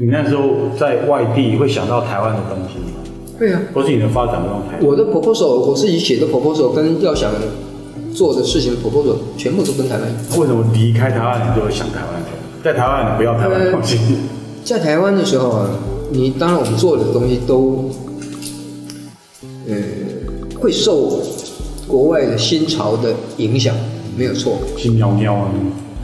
[0.00, 3.02] 你那时候在外地会想到台湾的东西吗？
[3.38, 4.78] 对啊，或是你的发展不用台。
[4.80, 7.30] 我的 proposal，我自己写的 proposal 跟要想
[8.14, 10.08] 做的事情的 proposal，全部都跟台湾。
[10.38, 12.22] 为什么离开台湾你就会想台湾？
[12.64, 13.98] 在台湾你不要台湾的东西。
[14.64, 15.68] 在台湾的时候啊，
[16.10, 17.90] 你当然我们做的东西都，
[19.68, 19.76] 呃，
[20.58, 21.20] 会受
[21.86, 23.76] 国外的新潮的影响，
[24.16, 24.56] 没有错。
[24.78, 25.50] 新喵喵啊。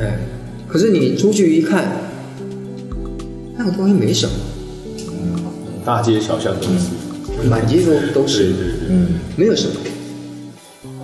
[0.00, 0.18] 哎，
[0.68, 2.05] 可是你出去一看，
[3.56, 4.32] 那个东西没什么。
[5.10, 5.36] 嗯，
[5.84, 7.48] 大街小巷都是。
[7.50, 9.74] 满街都都是，对对对，嗯，没有什么。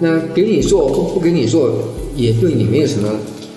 [0.00, 1.70] 那给你做或不给你做，
[2.16, 3.08] 也对你没有什么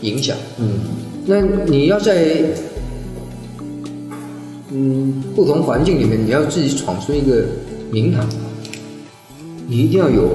[0.01, 0.35] 影响。
[0.59, 0.79] 嗯，
[1.25, 2.43] 那你要在
[4.71, 7.45] 嗯不同环境里面，你要自己闯出一个
[7.91, 8.27] 名堂。
[9.67, 10.29] 你一定要有，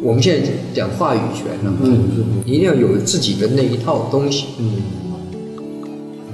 [0.00, 1.98] 我们现在讲话语权了，嗯，
[2.44, 4.46] 你一定要有自己的那一套东西。
[4.60, 4.72] 嗯，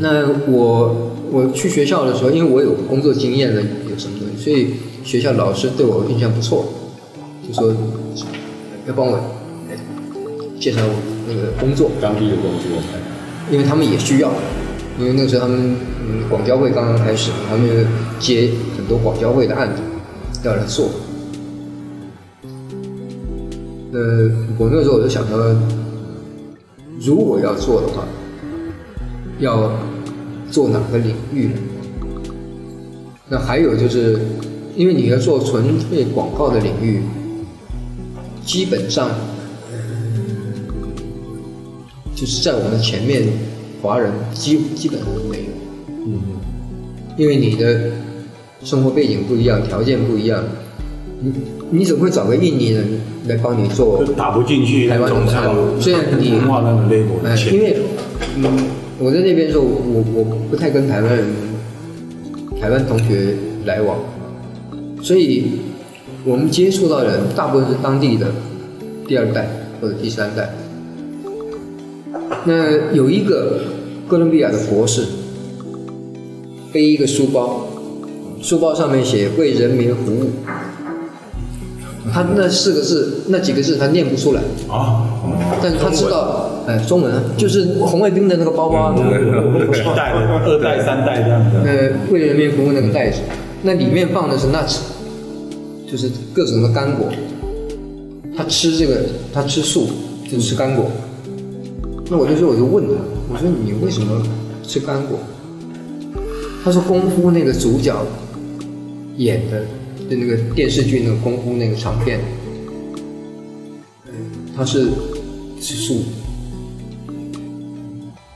[0.03, 4.75] 那我我去学校的时候，因为我有工作经验了，有什么东西，所以。
[5.05, 6.65] 学校老师对我印象不错，
[7.45, 7.75] 就说
[8.87, 9.19] 要帮我
[10.61, 10.81] 介绍
[11.27, 12.71] 那个工作，当地的工作，
[13.51, 14.31] 因为他们也需要，
[14.97, 15.75] 因为那个时候他们
[16.09, 17.85] 嗯广交会刚刚开始，他们
[18.21, 19.83] 接很多广交会的案子
[20.45, 20.89] 要来做。
[23.93, 25.57] 呃，我那个时候我就想说，
[27.01, 28.05] 如果要做的话，
[29.41, 29.69] 要
[30.53, 31.51] 做哪个领域？
[33.29, 34.21] 那还有就是。
[34.75, 37.03] 因为你要做纯粹广告的领域，
[38.43, 39.11] 基本上
[42.17, 43.23] 就是在我们前面
[43.83, 45.45] 华人基基本上都没有。
[46.07, 46.23] 嗯。
[47.19, 47.91] 因为你的
[48.65, 50.43] 生活背景不一样，条件不一样，
[51.21, 51.33] 你
[51.71, 52.99] 你怎么会找个印尼人
[53.29, 54.03] 来帮你做？
[54.17, 55.55] 打不进去台湾农场。
[55.79, 57.77] 虽然你文化那么 label 因为
[58.37, 58.67] 嗯，
[59.03, 61.27] 我在那边的时候，我我不太跟台湾人、
[62.61, 63.99] 台湾同学来往。
[65.03, 65.59] 所以，
[66.25, 68.29] 我们接触到的人大部分是当地的
[69.09, 69.49] 第二代
[69.81, 70.55] 或者第三代。
[72.45, 73.63] 那有一个
[74.07, 75.05] 哥伦比亚的博士，
[76.73, 77.67] 背一个书包，
[78.41, 80.31] 书包上面写“为人民服务”，
[82.15, 85.03] 他那四个字、那几个字他念不出来啊，
[85.61, 88.99] 但是他知道，哎，中文就是红卫兵的那个包包，一
[89.97, 91.57] 代的二代、三代这样子。
[91.65, 93.21] 呃，为人民服务那个袋子，
[93.63, 94.79] 那里面放的是 nuts。
[95.91, 97.07] 就是各种的干果，
[98.35, 99.87] 他吃这个，他吃素，
[100.25, 100.91] 就是吃干果。
[102.09, 102.95] 那我就说，我就问他，
[103.31, 104.27] 我说你为什么
[104.67, 105.19] 吃干果？
[106.65, 107.95] 他说功夫那个主角
[109.19, 109.61] 演的
[110.09, 112.21] 就那个电视剧那个功夫那个长片，
[114.57, 114.87] 他是
[115.61, 115.97] 吃素。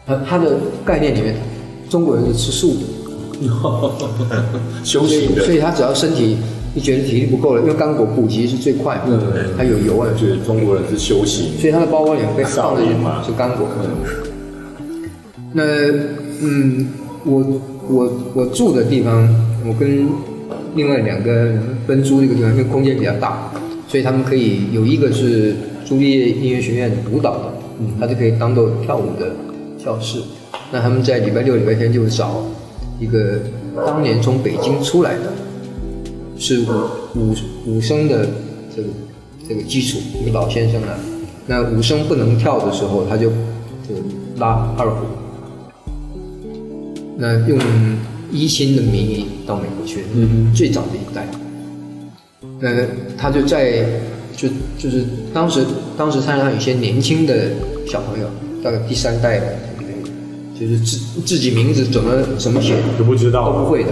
[0.07, 1.35] 他他的概念里面，
[1.91, 2.81] 中国人是吃素的，
[4.85, 6.37] 修行的，所以他只要身体。
[6.75, 10.07] 你觉得体力不够了，因为干果补给是最快的，嗯，它有油啊。
[10.15, 12.83] 就是中国人是修行，所以他的包包里面放的
[13.25, 13.67] 是干果。
[15.55, 15.63] 那
[16.43, 16.87] 嗯，
[17.25, 17.43] 我
[17.89, 19.27] 我我住的地方，
[19.67, 20.07] 我跟
[20.75, 23.51] 另外两个人分租一个地方，因为空间比较大，
[23.89, 25.57] 所以他们可以有一个是
[25.87, 29.31] 朱丽叶音乐学院舞蹈的，嗯，他就可以当做跳舞的
[29.87, 30.21] 教室。
[30.71, 32.45] 那他们在礼拜六、礼拜天就找
[33.01, 33.39] 一个
[33.87, 35.33] 当年从北京出来的。
[36.39, 38.29] 是五五五声的
[38.77, 38.89] 这个
[39.49, 40.93] 这个基础，一个老先生啊，
[41.47, 43.31] 那五声不能跳的时候，他就
[43.89, 43.95] 就
[44.37, 45.07] 拉二胡。
[47.17, 47.59] 那用
[48.31, 51.27] 一心的名义到美国去，嗯，最早的一代。
[52.61, 52.69] 那
[53.17, 53.83] 他就在
[54.37, 54.47] 就
[54.79, 55.65] 就是当时
[55.97, 57.49] 当时山上有些年轻的
[57.87, 58.29] 小朋友，
[58.63, 59.57] 大概第三代的，
[60.59, 63.91] 就是自自己名字怎么怎么写都不知道，都不会的。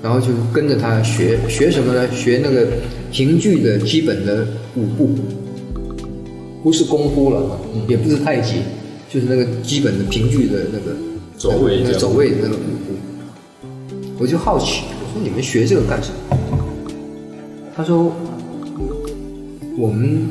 [0.00, 2.08] 然后就跟着他学学什么呢？
[2.12, 2.68] 学那个
[3.10, 4.46] 评剧的基本的
[4.76, 5.10] 舞步，
[6.62, 7.58] 不是功夫了，
[7.88, 8.60] 也不是太极，
[9.12, 10.96] 就是那个基本的评剧的那个
[11.36, 12.94] 走位，那个走位的那个舞步。
[14.20, 16.38] 我就好奇，我说你们学这个干什么？
[17.74, 18.12] 他说
[19.76, 20.28] 我们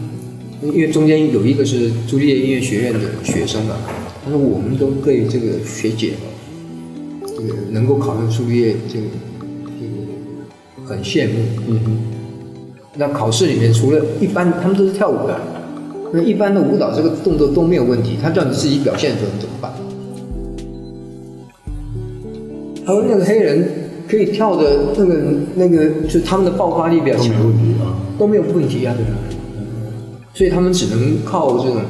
[0.62, 3.77] 因为中间有一个是朱丽叶音乐学院的学生啊，
[4.27, 6.15] 他说我们都对这个学姐，
[7.25, 9.06] 这个能够考上朱丽叶这个。
[10.85, 11.33] 很羡慕，
[11.68, 11.97] 嗯哼。
[12.95, 15.38] 那考试里面除了一般，他们都是跳舞的，
[16.13, 18.18] 那一般的舞蹈这个动作都没有问题。
[18.21, 19.74] 他叫你自己表现的时候，你怎么办？
[22.85, 23.69] 他说那个黑人
[24.07, 25.15] 可以跳的那个
[25.56, 29.12] 那个，就他们的爆发力比较强，都没问题啊，都没有问题啊，对吧？
[30.33, 31.81] 所以他们只能靠这种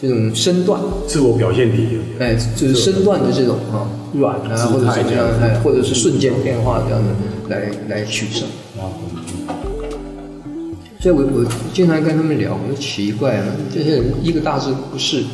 [0.00, 7.10] 这种身段，自我表现体，哎，就是身段的这种啊软啊，或者怎么样，哎，或者是瞬间变化这样的
[7.48, 8.46] 来来取胜。
[11.00, 15.24] 所以我我经常跟他们聊，我说奇怪啊，这些人一个大字不识，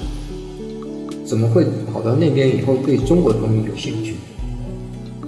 [1.26, 4.14] 怎么会跑到那边以后对中国的东西有兴趣？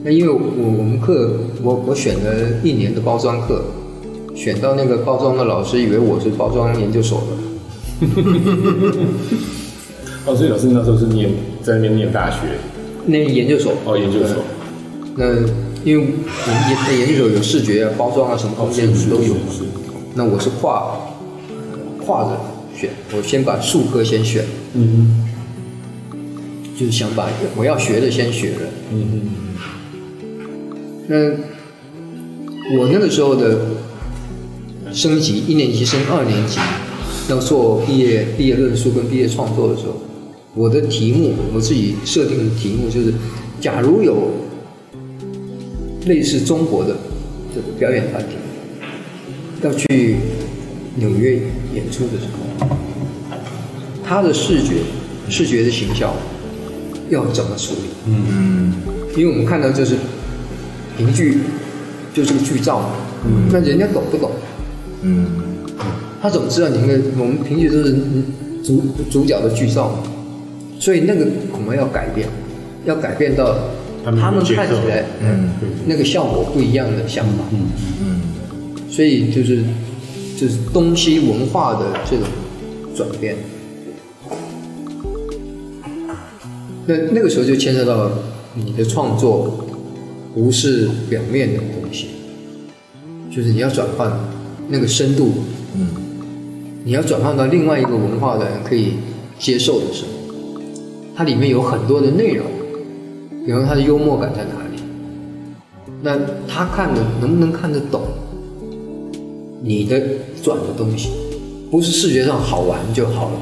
[0.02, 0.40] 那因为我
[0.78, 3.64] 我们课我我选了一年的包装课，
[4.34, 7.26] 选到那个包装的老师以为我是包装研究所的。
[10.26, 11.30] 哦，所以老师那时候是念
[11.62, 12.38] 在那边念大学，
[13.06, 13.72] 念研究所。
[13.84, 14.36] 哦，研究所。
[15.16, 15.24] 那
[15.84, 16.04] 因为
[16.90, 19.34] 研研究所有视觉啊、包装啊什么空间都有。
[20.14, 20.98] 那我是跨
[22.04, 22.38] 跨着
[22.76, 24.44] 选，我先把数科先选，
[24.74, 25.24] 嗯，
[26.78, 29.30] 就是想把我要学的先学了，嗯嗯。
[31.08, 31.16] 那
[32.78, 33.60] 我那个时候的
[34.92, 36.58] 升级，一年级升二年级，
[37.28, 39.94] 要做毕业毕业论述跟毕业创作的时候，
[40.54, 43.12] 我的题目我自己设定的题目就是，
[43.60, 44.30] 假如有
[46.06, 46.96] 类似中国的
[47.54, 48.36] 这个表演团体。
[49.62, 50.16] 要去
[50.96, 51.40] 纽约
[51.74, 52.26] 演出的时
[52.60, 52.68] 候，
[54.04, 54.74] 他的视觉、
[55.28, 56.14] 视觉的形象
[57.08, 57.80] 要怎么处理？
[58.06, 58.74] 嗯，
[59.16, 59.96] 因为我们看到就是
[60.96, 61.38] 评剧，
[62.14, 62.90] 就是个剧照嘛。
[63.24, 64.30] 嗯，那人家懂不懂？
[65.02, 65.26] 嗯，
[66.20, 67.96] 他怎么知道你们我们评剧都是
[68.64, 69.98] 主主角的剧照嘛？
[70.78, 72.28] 所以那个我们要改变，
[72.84, 73.56] 要改变到
[74.04, 75.50] 他们看起来，嗯，
[75.86, 77.44] 那个效果不一样的想法。
[77.52, 77.60] 嗯
[78.00, 78.20] 嗯。
[78.90, 79.62] 所以就是
[80.38, 82.26] 就是东西文化的这种
[82.94, 83.36] 转变，
[86.86, 88.10] 那那个时候就牵涉到
[88.54, 89.66] 你的创作
[90.34, 92.08] 不是表面的东西，
[93.30, 94.10] 就是你要转换
[94.68, 95.32] 那个深度，
[95.74, 95.88] 嗯，
[96.86, 98.92] 你要转换到另外一个文化的人可以
[99.40, 100.60] 接受的时候，
[101.16, 102.46] 它里面有很多的内容，
[103.44, 104.80] 比如它的幽默感在哪里，
[106.00, 106.16] 那
[106.46, 108.02] 他看的能不能看得懂？
[109.64, 110.00] 你的
[110.44, 111.10] 转的东西，
[111.72, 113.40] 不是视觉上好玩就好了。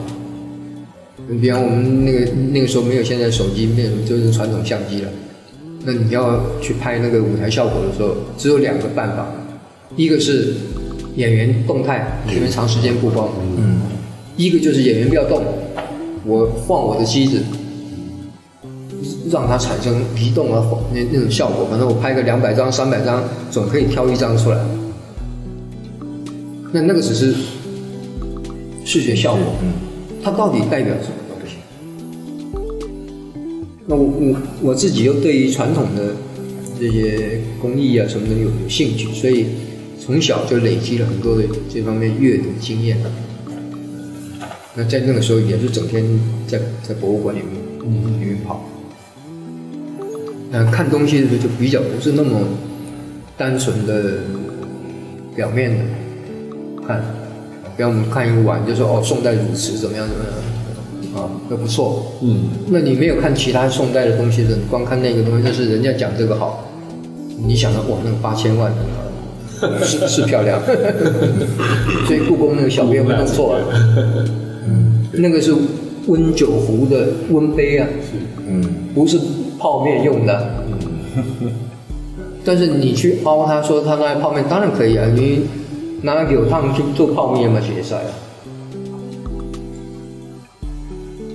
[1.29, 2.21] 你比方我们那个
[2.51, 5.11] 那个时候没有现在手机，没有就是传统相机了。
[5.85, 9.27] 那你要去拍那个舞台效果的时候，只有两个办法：
[9.97, 10.55] 一个是
[11.17, 13.81] 演员动态，因为长时间曝光；嗯，
[14.37, 15.43] 一个就是演员不要动，
[16.25, 17.41] 我晃我的机子，
[19.31, 21.67] 让它产生移动啊那那种效果。
[21.71, 24.59] 反正我拍个两百张、三百张，总可以挑一张出来。
[26.73, 27.33] 那那个只是
[28.85, 29.73] 视觉效果，嗯，
[30.23, 31.57] 它到底代表什么东西？
[33.87, 36.17] 那我我我自己又对于传统的
[36.81, 39.47] 这些工艺啊什么的有有兴趣，所以
[40.05, 42.99] 从小就累积了很多的这方面阅读经验。
[44.75, 46.05] 那在那个时候也是整天
[46.47, 47.49] 在在博物馆里面
[47.85, 48.69] 嗯里面跑，
[50.51, 52.41] 那看东西的时候就比较不是那么
[53.37, 54.19] 单纯的
[55.35, 55.85] 表面的。
[56.87, 57.03] 看，
[57.77, 60.25] 比方我们看一个碗，就说哦，宋代汝瓷怎么样怎么
[61.15, 62.13] 样，啊，那不错。
[62.21, 66.69] 嗯，那你没有看其他宋代的东西的，你光看那个东西，就是人家讲这个好，
[67.47, 68.71] 你想到哇，那个八千万，
[69.85, 70.61] 是是漂亮。
[72.07, 73.65] 所以故宫那个小编会弄错了。
[74.67, 75.55] 嗯，那个是
[76.07, 77.87] 温酒壶的温杯啊，
[78.47, 78.63] 嗯，
[78.95, 79.19] 不是
[79.59, 80.65] 泡面用的。
[81.41, 81.51] 嗯，
[82.45, 85.43] 但是你去凹他说他那泡面当然可以啊，你。
[86.03, 88.13] 拿来给我他们去做泡面嘛，决赛啊。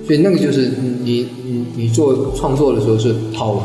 [0.06, 0.70] 所以那个就是
[1.02, 3.64] 你你你做创作的时候是好玩，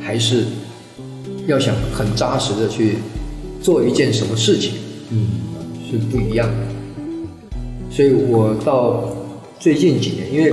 [0.00, 0.44] 还是
[1.46, 2.96] 要想很扎实的去
[3.64, 4.74] 做一件什么事情，
[5.10, 5.26] 嗯，
[5.90, 6.54] 是不一样的。
[7.90, 9.16] 所以我到
[9.58, 10.52] 最近几年，因为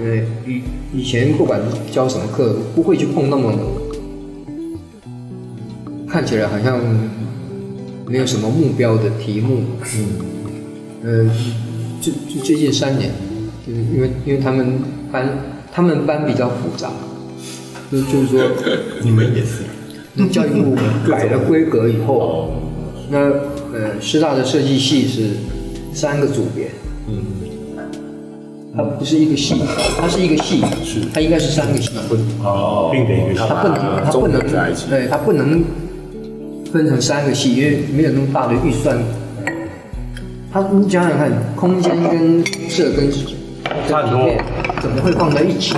[0.00, 3.54] 呃以以前不管教什么课，不会去碰那么
[6.08, 6.78] 看起来好像。
[8.04, 9.62] 没有什么目标的题目，
[9.96, 10.06] 嗯，
[11.02, 11.30] 呃，
[11.98, 13.10] 就就最近三年，
[13.66, 14.80] 就是因为因为他们
[15.10, 15.38] 班
[15.72, 16.90] 他们班比较复杂，
[17.90, 18.50] 就就是说，
[19.02, 19.62] 你们也是，
[20.30, 20.76] 教育部
[21.08, 22.52] 改了规格以后，
[23.10, 23.18] 那
[23.72, 25.30] 呃师大的设计系是
[25.94, 26.70] 三个组别，
[27.08, 27.24] 嗯，
[28.76, 29.62] 它不是一个系，
[29.98, 31.00] 它是一个系，是。
[31.12, 31.90] 它应该是三个系，
[32.42, 32.92] 哦，
[33.36, 34.40] 它不能，它不能，
[34.90, 35.62] 对，它不能。
[36.72, 38.96] 分成三个系，因为没有那么大的预算。
[40.50, 43.12] 它，你想想看，空间跟设跟
[43.86, 44.32] 差很多，
[44.80, 45.74] 怎么会放在一起？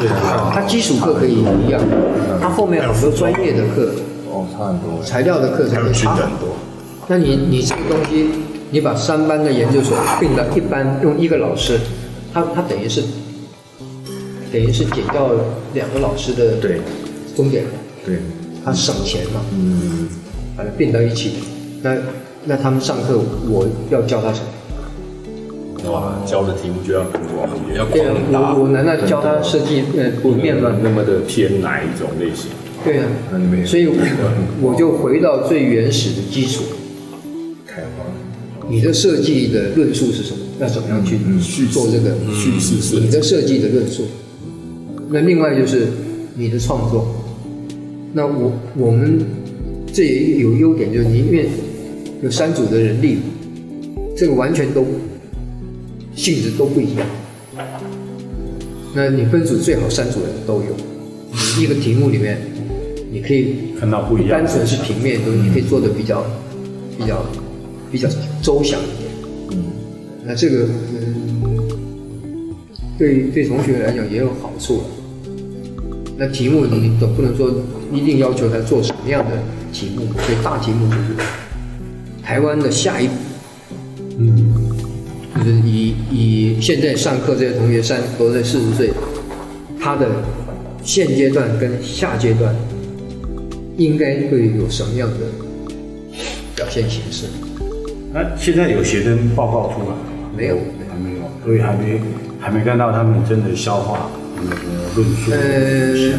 [0.53, 1.83] 它基础课可以一样，
[2.41, 3.93] 它后面很多专业的课，
[4.35, 5.01] 哦，差很多。
[5.05, 6.57] 材料的课程也差很多。
[7.07, 8.29] 那你你这个东西，
[8.71, 11.79] 你把三班的研究所并到一班，用一个老师，
[12.33, 13.01] 他他等于是
[14.53, 15.31] 等于是减掉
[15.73, 16.81] 两个老师的对
[17.37, 17.65] 终点，
[18.05, 18.19] 对，
[18.65, 20.09] 他省钱嘛，嗯，
[20.57, 21.35] 把它并到一起。
[21.81, 21.95] 那
[22.45, 25.93] 那他们上课我要教他什么？
[25.93, 30.73] 哇，教的题目就要很广，要对啊，广大，我我难道教他设计呃面吗？
[30.83, 32.51] 那么的偏哪一种类型？
[32.85, 33.95] 对啊那你们，所以我
[34.61, 36.65] 我就回到最原始的基础，
[37.67, 38.05] 开花，
[38.69, 40.39] 你的设计的论述是什么？
[40.61, 44.05] 要怎么样去做这个叙事你的设计的论述？
[45.09, 45.89] 那另外就是
[46.37, 47.07] 你的创作。
[48.13, 49.19] 那我我们
[49.93, 51.49] 这也有优点，就是你因为
[52.23, 53.19] 有三组的人力，
[54.17, 54.87] 这个完全都
[56.15, 57.07] 性质都不一样。
[58.95, 62.39] 那你分组最好三组人都有，一个题目里面
[63.15, 66.27] 你可以看到不一样单纯是平面的东西，你可以做的比较
[66.99, 67.25] 比较
[67.93, 68.09] 比较
[68.43, 69.09] 周详一点。
[69.53, 69.63] 嗯，
[70.27, 72.53] 那这个嗯，
[72.99, 74.85] 对对同学来讲也有好处了。
[76.19, 77.53] 那题目你总不能说
[77.93, 79.31] 一定要求他做什么样的
[79.73, 81.15] 题目，所以大题目就是
[82.21, 83.15] 台湾的下一步，
[84.19, 84.53] 嗯，
[85.37, 88.91] 就是以以现在上课这些同学三十多岁、四十岁，
[89.81, 90.09] 他的
[90.83, 92.53] 现阶段跟下阶段
[93.77, 95.17] 应该会有什么样的
[96.55, 97.27] 表现形式？
[98.13, 100.31] 那现在有学生报告出来了吗？
[100.37, 100.57] 没有
[100.89, 102.01] 还没有，所以还没
[102.41, 104.57] 还没看到他们真的消化那个
[104.95, 105.33] 论述。
[105.33, 106.13] 呃，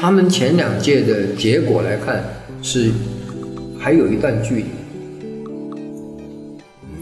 [0.00, 2.24] 他们前两届的结果来看
[2.62, 2.90] 是
[3.78, 4.64] 还有一段距离，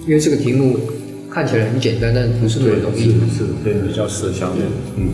[0.07, 0.79] 因为这个题目
[1.31, 3.05] 看起来很简单，但不是那么容易。
[3.05, 4.65] 是是，对，比较适相的，
[4.97, 5.09] 嗯，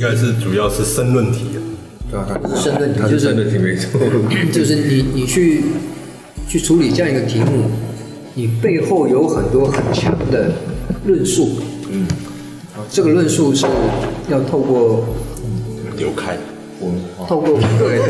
[0.00, 1.60] 应该是主要是申论题啊，
[2.10, 4.00] 对啊，他申论题就是申论题没错，
[4.50, 5.62] 就是你你去
[6.48, 7.64] 去处理这样一个题目，
[8.32, 10.52] 你背后有很多很强的
[11.04, 11.50] 论述，
[11.90, 12.06] 嗯，
[12.74, 13.66] 啊，这个论述是
[14.30, 15.04] 要透过
[15.98, 16.34] 流开，
[16.80, 18.00] 我们透过对。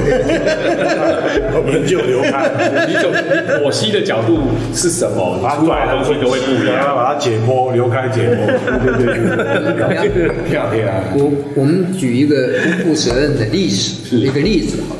[1.52, 2.48] 我们就流开，
[2.86, 3.14] 你怎你
[3.58, 4.38] 剖析的角度
[4.74, 5.38] 是什么？
[5.58, 6.76] 出来的东西都会不一样。
[6.76, 8.46] 然后把它解剖，流开解剖，
[8.84, 9.06] 对对
[10.08, 10.94] 对，漂亮。
[11.14, 14.96] 我我们举一个不负责任的历史，一个例子好